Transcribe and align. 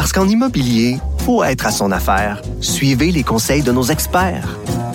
Parce 0.00 0.14
qu'en 0.14 0.26
immobilier, 0.26 0.96
faut 1.26 1.44
être 1.44 1.66
à 1.66 1.70
son 1.70 1.92
affaire. 1.92 2.40
Suivez 2.62 3.12
les 3.12 3.22
conseils 3.22 3.60
de 3.60 3.70
nos 3.70 3.82
experts. 3.82 4.48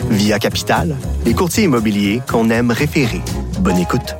Via 0.09 0.39
Capital, 0.39 0.95
les 1.25 1.35
courtiers 1.35 1.65
immobiliers 1.65 2.23
qu'on 2.27 2.49
aime 2.49 2.71
référer. 2.71 3.21
Bonne 3.59 3.77
écoute. 3.77 4.15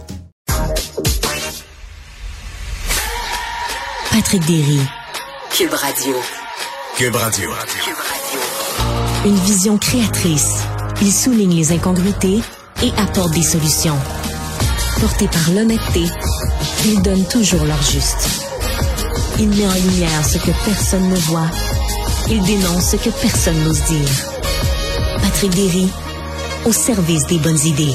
Patrick 4.11 4.45
Derry. 4.45 4.79
Cube 5.49 5.73
Radio. 5.73 6.15
Cube 6.95 7.15
Radio. 7.15 7.49
Une 9.25 9.37
vision 9.37 9.79
créatrice. 9.79 10.65
Il 11.01 11.11
souligne 11.11 11.55
les 11.55 11.71
incongruités 11.71 12.41
et 12.83 12.91
apporte 12.99 13.31
des 13.31 13.41
solutions. 13.41 13.97
Porté 15.01 15.27
par 15.29 15.51
l'honnêteté, 15.51 16.03
il 16.85 17.01
donne 17.01 17.25
toujours 17.25 17.65
leur 17.65 17.81
juste. 17.81 18.54
Il 19.37 19.49
met 19.49 19.67
en 19.67 19.73
lumière 19.73 20.25
ce 20.25 20.37
que 20.37 20.51
personne 20.63 21.09
ne 21.09 21.15
voit. 21.15 21.51
Il 22.29 22.41
dénonce 22.43 22.91
ce 22.91 22.95
que 22.95 23.09
personne 23.09 23.61
n'ose 23.65 23.83
dire. 23.83 24.09
Patrick 25.21 25.51
Derry, 25.51 25.89
au 26.63 26.71
service 26.71 27.25
des 27.27 27.37
bonnes 27.39 27.59
idées. 27.65 27.93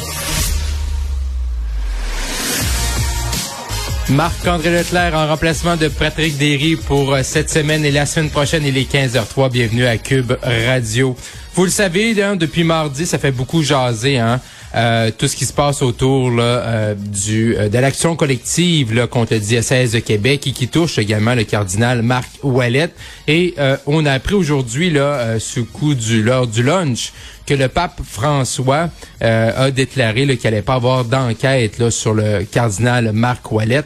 Marc-André 4.10 4.70
Leclerc 4.70 5.14
en 5.14 5.28
remplacement 5.28 5.76
de 5.76 5.88
Patrick 5.88 6.36
Derry 6.36 6.76
pour 6.76 7.14
euh, 7.14 7.22
cette 7.22 7.48
semaine 7.48 7.84
et 7.86 7.90
la 7.90 8.04
semaine 8.04 8.28
prochaine, 8.28 8.66
il 8.66 8.76
est 8.76 8.92
15h03. 8.92 9.50
Bienvenue 9.50 9.86
à 9.86 9.96
Cube 9.96 10.32
Radio. 10.42 11.16
Vous 11.54 11.64
le 11.64 11.70
savez, 11.70 12.22
hein, 12.22 12.36
depuis 12.36 12.64
mardi, 12.64 13.06
ça 13.06 13.18
fait 13.18 13.30
beaucoup 13.30 13.62
jaser, 13.62 14.18
hein? 14.18 14.40
Euh, 14.74 15.10
tout 15.16 15.26
ce 15.26 15.34
qui 15.34 15.46
se 15.46 15.52
passe 15.52 15.82
autour 15.82 16.30
là, 16.30 16.42
euh, 16.42 16.94
du 16.94 17.54
de 17.54 17.78
l'action 17.78 18.14
collective 18.14 18.94
là, 18.94 19.08
contre 19.08 19.34
le 19.34 19.40
diocèse 19.40 19.92
de 19.92 19.98
Québec 19.98 20.46
et 20.46 20.52
qui 20.52 20.68
touche 20.68 20.98
également 20.98 21.34
le 21.34 21.42
cardinal 21.44 22.02
Marc 22.02 22.28
Ouellet. 22.42 22.90
Et 23.26 23.54
on 23.86 24.06
a 24.06 24.12
appris 24.12 24.34
aujourd'hui 24.34 24.90
là, 24.90 25.38
sous 25.38 25.64
coup 25.64 25.94
du 25.94 26.22
lors 26.22 26.46
du 26.46 26.62
lunch 26.62 27.12
que 27.46 27.54
le 27.54 27.68
pape 27.68 28.00
François 28.04 28.90
a 29.20 29.70
déclaré 29.70 30.26
qu'il 30.36 30.50
n'allait 30.50 30.62
pas 30.62 30.74
avoir 30.74 31.04
d'enquête 31.04 31.90
sur 31.90 32.14
le 32.14 32.44
cardinal 32.44 33.12
Marc 33.12 33.50
Ouellet. 33.52 33.84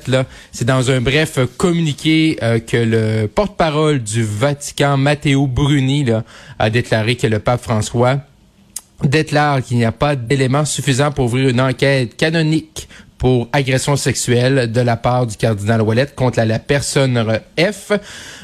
C'est 0.52 0.64
dans 0.64 0.90
un 0.90 1.00
bref 1.00 1.38
communiqué 1.56 2.36
que 2.66 2.76
le 2.76 3.26
porte-parole 3.26 4.02
du 4.02 4.22
Vatican, 4.22 4.96
Matteo 4.96 5.46
Bruni, 5.46 6.04
là, 6.04 6.24
a 6.58 6.70
déclaré 6.70 7.16
que 7.16 7.26
le 7.26 7.38
pape 7.38 7.62
François 7.62 8.20
déclare 9.04 9.62
qu'il 9.62 9.76
n'y 9.76 9.84
a 9.84 9.92
pas 9.92 10.16
d'éléments 10.16 10.64
suffisants 10.64 11.12
pour 11.12 11.26
ouvrir 11.26 11.48
une 11.48 11.60
enquête 11.60 12.16
canonique 12.16 12.88
pour 13.18 13.48
agression 13.52 13.96
sexuelle 13.96 14.70
de 14.70 14.80
la 14.80 14.96
part 14.96 15.26
du 15.26 15.36
cardinal 15.36 15.80
Ouellet 15.82 16.08
contre 16.14 16.42
la, 16.42 16.58
personne 16.58 17.24
F. 17.58 17.92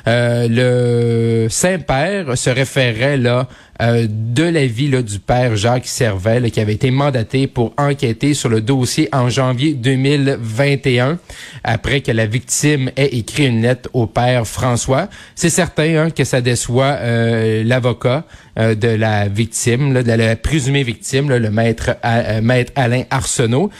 Euh, 0.06 0.46
le 0.48 1.48
Saint-Père 1.48 2.38
se 2.38 2.50
référait 2.50 3.16
là 3.16 3.48
euh, 3.82 4.06
de 4.08 4.44
l'avis 4.44 4.88
là, 4.88 5.02
du 5.02 5.18
père 5.18 5.56
Jacques 5.56 5.86
Servet 5.86 6.50
qui 6.50 6.60
avait 6.60 6.74
été 6.74 6.90
mandaté 6.90 7.46
pour 7.46 7.74
enquêter 7.78 8.34
sur 8.34 8.48
le 8.48 8.60
dossier 8.60 9.08
en 9.12 9.28
janvier 9.28 9.74
2021 9.74 11.18
après 11.64 12.00
que 12.00 12.12
la 12.12 12.26
victime 12.26 12.90
ait 12.96 13.06
écrit 13.06 13.46
une 13.46 13.62
lettre 13.62 13.90
au 13.92 14.06
père 14.06 14.46
François. 14.46 15.08
C'est 15.34 15.50
certain 15.50 15.96
hein, 15.96 16.10
que 16.10 16.24
ça 16.24 16.40
déçoit 16.40 16.96
euh, 17.00 17.64
l'avocat 17.64 18.24
de 18.56 18.88
la 18.88 19.28
victime, 19.28 20.02
de 20.02 20.12
la, 20.12 20.36
présumée 20.36 20.82
victime, 20.82 21.30
le 21.30 21.50
maître, 21.50 21.96
maître 22.42 22.72
Alain 22.76 23.04
Arsenault. 23.08 23.70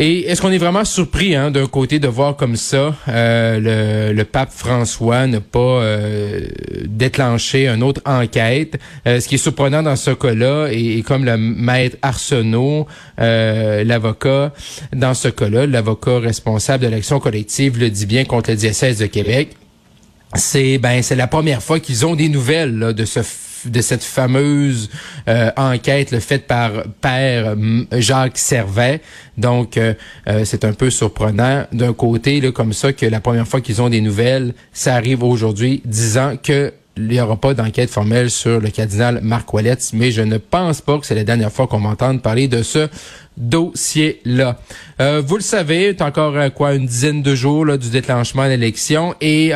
Et 0.00 0.20
est-ce 0.28 0.40
qu'on 0.40 0.52
est 0.52 0.58
vraiment 0.58 0.84
surpris 0.84 1.34
hein, 1.34 1.50
d'un 1.50 1.66
côté 1.66 1.98
de 1.98 2.06
voir 2.06 2.36
comme 2.36 2.54
ça 2.54 2.94
euh, 3.08 4.12
le, 4.12 4.22
pape 4.22 4.52
François 4.52 5.26
ne 5.26 5.40
pas 5.40 5.58
euh, 5.58 6.46
déclencher 6.84 7.66
une 7.66 7.82
autre 7.82 8.00
enquête? 8.06 8.78
Euh, 9.08 9.18
ce 9.18 9.26
qui 9.26 9.34
est 9.34 9.38
surprenant 9.38 9.82
dans 9.82 9.96
ce 9.96 10.12
cas-là, 10.12 10.68
et, 10.70 11.02
comme 11.02 11.24
le 11.24 11.36
maître 11.36 11.96
Arsenault, 12.02 12.86
l'avocat, 13.18 14.52
dans 14.92 15.14
ce 15.14 15.26
cas-là, 15.26 15.66
l'avocat 15.66 16.20
responsable 16.20 16.84
de 16.84 16.90
l'action 16.90 17.18
collective 17.18 17.76
le 17.76 17.90
dit 17.90 18.06
bien 18.06 18.24
contre 18.24 18.50
le 18.50 18.56
diocèse 18.56 18.98
de 18.98 19.06
Québec, 19.06 19.56
c'est 20.34 20.78
ben 20.78 21.02
c'est 21.02 21.16
la 21.16 21.26
première 21.26 21.62
fois 21.62 21.80
qu'ils 21.80 22.06
ont 22.06 22.14
des 22.14 22.28
nouvelles 22.28 22.92
de 22.94 23.04
ce 23.04 23.20
de 23.64 23.80
cette 23.80 24.02
fameuse 24.02 24.90
euh, 25.28 25.50
enquête 25.56 26.10
le 26.10 26.20
faite 26.20 26.46
par 26.46 26.70
père 27.00 27.54
Jacques 27.92 28.38
Servet. 28.38 29.00
Donc, 29.36 29.76
euh, 29.76 29.94
euh, 30.28 30.44
c'est 30.44 30.64
un 30.64 30.72
peu 30.72 30.90
surprenant 30.90 31.64
d'un 31.72 31.92
côté, 31.92 32.40
là, 32.40 32.52
comme 32.52 32.72
ça, 32.72 32.92
que 32.92 33.06
la 33.06 33.20
première 33.20 33.46
fois 33.46 33.60
qu'ils 33.60 33.82
ont 33.82 33.88
des 33.88 34.00
nouvelles, 34.00 34.54
ça 34.72 34.94
arrive 34.94 35.22
aujourd'hui, 35.22 35.82
disant 35.84 36.36
que 36.42 36.72
il 37.00 37.06
n'y 37.06 37.20
aura 37.20 37.36
pas 37.36 37.54
d'enquête 37.54 37.90
formelle 37.90 38.28
sur 38.28 38.60
le 38.60 38.70
cardinal 38.70 39.20
Marc 39.22 39.54
Ouellet, 39.54 39.78
mais 39.92 40.10
je 40.10 40.22
ne 40.22 40.36
pense 40.36 40.80
pas 40.80 40.98
que 40.98 41.06
c'est 41.06 41.14
la 41.14 41.22
dernière 41.22 41.52
fois 41.52 41.68
qu'on 41.68 41.78
m'entende 41.78 42.22
parler 42.22 42.48
de 42.48 42.64
ce 42.64 42.88
dossier-là. 43.36 44.58
vous 44.98 45.36
le 45.36 45.42
savez, 45.42 45.94
c'est 45.96 46.02
encore 46.02 46.34
quoi 46.54 46.74
une 46.74 46.86
dizaine 46.86 47.22
de 47.22 47.36
jours 47.36 47.64
là, 47.64 47.76
du 47.76 47.90
déclenchement 47.90 48.46
de 48.46 48.48
l'élection 48.48 49.14
et 49.20 49.52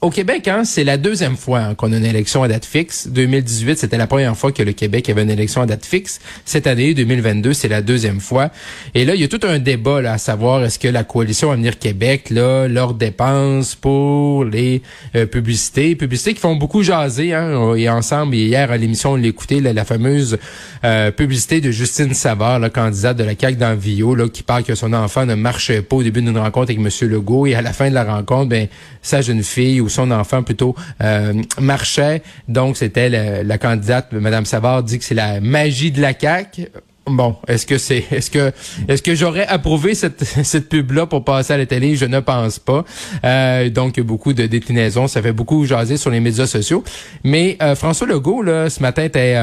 au 0.00 0.10
Québec, 0.10 0.46
hein, 0.46 0.62
c'est 0.64 0.84
la 0.84 0.96
deuxième 0.96 1.36
fois 1.36 1.58
hein, 1.58 1.74
qu'on 1.74 1.92
a 1.92 1.96
une 1.96 2.04
élection 2.04 2.44
à 2.44 2.48
date 2.48 2.64
fixe. 2.64 3.08
2018, 3.08 3.78
c'était 3.78 3.96
la 3.96 4.06
première 4.06 4.36
fois 4.36 4.52
que 4.52 4.62
le 4.62 4.72
Québec 4.72 5.10
avait 5.10 5.24
une 5.24 5.30
élection 5.30 5.60
à 5.62 5.66
date 5.66 5.84
fixe. 5.84 6.20
Cette 6.44 6.68
année, 6.68 6.94
2022, 6.94 7.52
c'est 7.52 7.66
la 7.66 7.82
deuxième 7.82 8.20
fois. 8.20 8.50
Et 8.94 9.04
là, 9.04 9.16
il 9.16 9.20
y 9.20 9.24
a 9.24 9.28
tout 9.28 9.40
un 9.42 9.58
débat 9.58 10.00
là, 10.00 10.12
à 10.12 10.18
savoir 10.18 10.62
est-ce 10.62 10.78
que 10.78 10.86
la 10.86 11.02
coalition 11.02 11.50
Avenir 11.50 11.80
Québec, 11.80 12.30
là, 12.30 12.68
leurs 12.68 12.94
dépenses 12.94 13.74
pour 13.74 14.44
les 14.44 14.82
euh, 15.16 15.26
publicités, 15.26 15.96
publicités 15.96 16.32
qui 16.34 16.40
font 16.40 16.54
beaucoup 16.54 16.84
jaser. 16.84 17.34
Hein, 17.34 17.74
et 17.74 17.88
ensemble, 17.88 18.36
hier 18.36 18.70
à 18.70 18.76
l'émission, 18.76 19.12
on 19.12 19.16
l'écoutait, 19.16 19.60
la, 19.60 19.84
fameuse 19.84 20.38
euh, 20.84 21.10
publicité 21.10 21.60
de 21.60 21.72
Justine 21.72 22.14
Savard, 22.14 22.60
la 22.60 22.70
candidate 22.70 23.16
de 23.16 23.24
la 23.24 23.32
CAQ 23.36 23.56
dans 23.56 23.76
Vio, 23.76 24.14
là, 24.14 24.28
qui 24.28 24.44
parle 24.44 24.62
que 24.62 24.76
son 24.76 24.92
enfant 24.92 25.26
ne 25.26 25.34
marchait 25.34 25.82
pas 25.82 25.96
au 25.96 26.02
début 26.04 26.22
d'une 26.22 26.38
rencontre 26.38 26.70
avec 26.70 26.78
M. 26.78 27.08
Legault. 27.08 27.46
Et 27.46 27.56
à 27.56 27.62
la 27.62 27.72
fin 27.72 27.88
de 27.88 27.94
la 27.94 28.04
rencontre, 28.04 28.50
ben, 28.50 28.68
sa 29.02 29.22
jeune 29.22 29.42
fille 29.42 29.80
son 29.88 30.10
enfant 30.10 30.42
plutôt 30.42 30.74
euh, 31.02 31.32
marchait. 31.60 32.22
Donc, 32.48 32.76
c'était 32.76 33.08
la, 33.08 33.58
candidate, 33.58 34.12
Mme 34.12 34.44
Savard, 34.44 34.82
dit 34.82 34.98
que 34.98 35.04
c'est 35.04 35.14
la 35.14 35.40
magie 35.40 35.90
de 35.90 36.00
la 36.00 36.12
CAQ. 36.18 36.68
Bon, 37.06 37.36
est-ce 37.46 37.66
que 37.66 37.78
c'est, 37.78 38.04
est-ce 38.10 38.30
que, 38.30 38.52
est-ce 38.86 39.02
que 39.02 39.14
j'aurais 39.14 39.46
approuvé 39.46 39.94
cette, 39.94 40.22
cette 40.42 40.68
pub-là 40.68 41.06
pour 41.06 41.24
passer 41.24 41.54
à 41.54 41.58
la 41.58 41.66
télé? 41.66 41.96
Je 41.96 42.04
ne 42.04 42.20
pense 42.20 42.58
pas. 42.58 42.84
Euh, 43.24 43.70
donc, 43.70 43.98
beaucoup 44.00 44.32
de 44.34 44.46
déclinaisons. 44.46 45.08
Ça 45.08 45.22
fait 45.22 45.32
beaucoup 45.32 45.64
jaser 45.64 45.96
sur 45.96 46.10
les 46.10 46.20
médias 46.20 46.46
sociaux. 46.46 46.84
Mais 47.24 47.56
euh, 47.62 47.74
François 47.74 48.06
Legault, 48.06 48.42
là, 48.42 48.68
ce 48.68 48.80
matin, 48.82 49.04
était 49.04 49.36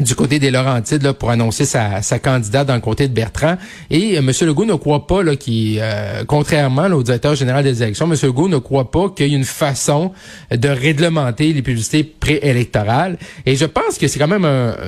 du 0.00 0.14
côté 0.14 0.38
des 0.38 0.50
Laurentides 0.50 1.02
là, 1.02 1.12
pour 1.14 1.30
annoncer 1.30 1.64
sa, 1.64 2.02
sa 2.02 2.18
candidate 2.18 2.66
dans 2.66 2.74
le 2.74 2.80
côté 2.80 3.08
de 3.08 3.12
Bertrand. 3.12 3.56
Et 3.90 4.16
euh, 4.16 4.20
M. 4.20 4.32
Legault 4.42 4.64
ne 4.64 4.74
croit 4.74 5.06
pas, 5.06 5.22
là, 5.22 5.36
qui, 5.36 5.78
euh, 5.80 6.24
contrairement 6.26 6.86
au 6.86 7.02
directeur 7.02 7.34
général 7.34 7.64
des 7.64 7.82
élections, 7.82 8.10
M. 8.10 8.16
Legault 8.22 8.48
ne 8.48 8.58
croit 8.58 8.90
pas 8.90 9.10
qu'il 9.10 9.28
y 9.28 9.34
ait 9.34 9.36
une 9.36 9.44
façon 9.44 10.12
de 10.50 10.68
réglementer 10.68 11.52
les 11.52 11.62
publicités 11.62 12.04
préélectorales. 12.04 13.18
Et 13.46 13.56
je 13.56 13.66
pense 13.66 13.98
que 13.98 14.08
c'est 14.08 14.18
quand 14.18 14.28
même 14.28 14.46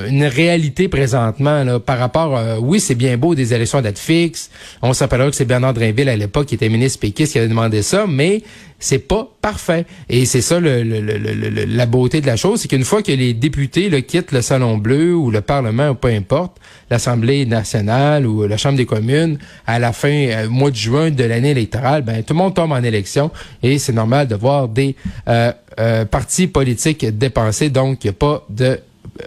une 0.08 0.24
réalité 0.24 0.88
présentement 0.88 1.62
là, 1.64 1.78
par 1.78 1.98
rapport, 1.98 2.36
euh, 2.36 2.56
oui, 2.60 2.80
c'est 2.80 2.94
bien 2.94 3.16
beau 3.16 3.34
des 3.34 3.54
élections 3.54 3.78
à 3.78 3.82
date 3.82 3.98
fixe. 3.98 4.50
On 4.80 4.92
s'appellera 4.92 5.30
que 5.30 5.36
c'est 5.36 5.44
Bernard 5.44 5.74
Drinville 5.74 6.08
à 6.08 6.16
l'époque 6.16 6.46
qui 6.46 6.54
était 6.54 6.68
ministre 6.68 7.00
péquiste 7.00 7.32
qui 7.32 7.38
avait 7.38 7.48
demandé 7.48 7.82
ça, 7.82 8.06
mais 8.08 8.42
c'est 8.82 8.98
pas 8.98 9.28
parfait. 9.40 9.86
Et 10.08 10.26
c'est 10.26 10.40
ça 10.40 10.60
le, 10.60 10.82
la 10.82 11.86
beauté 11.86 12.20
de 12.20 12.26
la 12.26 12.36
chose, 12.36 12.60
c'est 12.60 12.68
qu'une 12.68 12.84
fois 12.84 13.02
que 13.02 13.12
les 13.12 13.32
députés 13.32 13.90
quittent 14.02 14.32
le 14.32 14.42
Salon 14.42 14.76
Bleu 14.76 15.14
ou 15.14 15.30
le 15.30 15.40
Parlement 15.40 15.90
ou 15.90 15.94
peu 15.94 16.08
importe, 16.08 16.58
l'Assemblée 16.90 17.46
nationale 17.46 18.26
ou 18.26 18.46
la 18.46 18.56
Chambre 18.56 18.76
des 18.76 18.86
communes, 18.86 19.38
à 19.66 19.78
la 19.78 19.92
fin, 19.92 20.08
euh, 20.08 20.48
mois 20.48 20.70
de 20.70 20.76
juin 20.76 21.10
de 21.10 21.24
l'année 21.24 21.50
électorale, 21.50 22.02
ben 22.02 22.22
tout 22.22 22.34
le 22.34 22.38
monde 22.38 22.54
tombe 22.54 22.72
en 22.72 22.82
élection 22.82 23.30
et 23.62 23.78
c'est 23.78 23.92
normal 23.92 24.26
de 24.26 24.34
voir 24.34 24.68
des 24.68 24.96
euh, 25.28 25.52
euh, 25.78 26.04
partis 26.04 26.48
politiques 26.48 27.06
dépensés. 27.06 27.70
Donc, 27.70 28.04
il 28.04 28.10
a 28.10 28.12
pas 28.12 28.44
de 28.50 28.80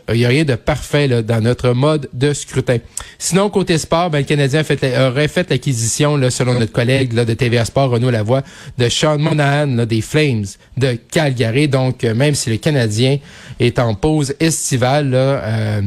il 0.10 0.16
n'y 0.16 0.26
a 0.26 0.30
rien 0.30 0.44
de 0.44 0.56
parfait 0.56 1.08
dans 1.24 1.42
notre 1.42 1.72
mode 1.72 2.10
de 2.14 2.34
scrutin. 2.34 2.78
Sinon, 3.18 3.50
côté 3.50 3.78
sport, 3.78 4.10
ben, 4.10 4.20
le 4.20 4.26
Canadien 4.26 4.64
aurait 5.08 5.28
fait 5.28 5.50
l'acquisition, 5.50 6.20
selon 6.30 6.54
notre 6.54 6.72
collègue 6.72 7.14
là, 7.14 7.26
de 7.26 7.34
TVA 7.34 7.66
Sport, 7.66 7.92
Renaud 7.92 8.12
Lavoie, 8.12 8.44
de 8.78 8.90
Sean 8.90 9.18
Monahan 9.18 9.86
des 9.86 10.02
Flames 10.02 10.46
de 10.78 10.94
Calgary. 11.12 11.68
Donc, 11.68 12.04
euh, 12.04 12.14
même 12.14 12.36
si 12.36 12.50
le 12.50 12.58
Canadien 12.58 13.18
est 13.60 13.80
en 13.80 13.96
pause 13.96 14.36
estivale, 14.40 15.10
là, 15.10 15.18
euh, 15.18 15.82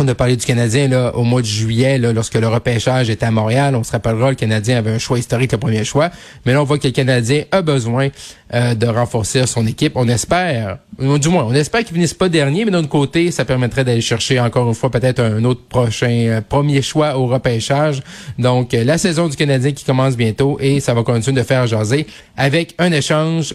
on 0.00 0.08
a 0.08 0.14
parlé 0.14 0.36
du 0.36 0.44
Canadien 0.44 0.88
là, 0.88 1.14
au 1.14 1.22
mois 1.22 1.40
de 1.40 1.46
juillet, 1.46 1.98
là, 1.98 2.12
lorsque 2.12 2.34
le 2.34 2.48
repêchage 2.48 3.10
était 3.10 3.26
à 3.26 3.30
Montréal. 3.30 3.76
On 3.76 3.84
se 3.84 3.92
rappellera, 3.92 4.30
le 4.30 4.36
Canadien 4.36 4.78
avait 4.78 4.90
un 4.90 4.98
choix 4.98 5.18
historique, 5.18 5.52
le 5.52 5.58
premier 5.58 5.84
choix. 5.84 6.10
Mais 6.44 6.52
là, 6.52 6.60
on 6.60 6.64
voit 6.64 6.78
que 6.78 6.86
le 6.86 6.92
Canadien 6.92 7.44
a 7.52 7.62
besoin 7.62 8.08
euh, 8.52 8.74
de 8.74 8.86
renforcer 8.86 9.46
son 9.46 9.66
équipe. 9.66 9.92
On 9.94 10.08
espère, 10.08 10.78
du 10.98 11.28
moins, 11.28 11.44
on 11.44 11.54
espère 11.54 11.84
qu'il 11.84 11.94
finisse 11.94 12.14
pas 12.14 12.28
dernier, 12.28 12.64
mais 12.64 12.70
d'un 12.70 12.84
côté, 12.84 13.30
ça 13.30 13.44
permettrait 13.44 13.84
d'aller 13.84 14.00
chercher 14.00 14.40
encore 14.40 14.66
une 14.68 14.74
fois 14.74 14.90
peut-être 14.90 15.20
un 15.20 15.44
autre 15.44 15.62
prochain 15.68 16.26
euh, 16.28 16.40
premier 16.40 16.82
choix 16.82 17.16
au 17.16 17.26
repêchage. 17.26 18.02
Donc, 18.38 18.74
euh, 18.74 18.84
la 18.84 18.98
saison 18.98 19.28
du 19.28 19.36
Canadien 19.36 19.72
qui 19.72 19.84
commence 19.84 20.16
bientôt 20.16 20.58
et 20.60 20.80
ça 20.80 20.92
va 20.92 21.02
continuer 21.04 21.40
de 21.40 21.46
faire 21.46 21.66
jaser 21.66 22.06
avec 22.36 22.74
un 22.78 22.90
échange 22.90 23.54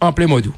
en 0.00 0.12
plein 0.12 0.26
mois 0.26 0.40
d'août. 0.40 0.54